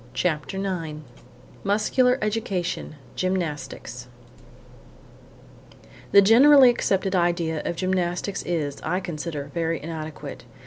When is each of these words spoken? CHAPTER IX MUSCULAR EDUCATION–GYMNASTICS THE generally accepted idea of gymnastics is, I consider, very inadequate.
CHAPTER 0.15 0.57
IX 0.57 1.01
MUSCULAR 1.63 2.17
EDUCATION–GYMNASTICS 2.23 4.07
THE 6.11 6.21
generally 6.23 6.71
accepted 6.71 7.15
idea 7.15 7.61
of 7.65 7.75
gymnastics 7.75 8.41
is, 8.41 8.81
I 8.81 8.99
consider, 8.99 9.51
very 9.53 9.79
inadequate. 9.79 10.43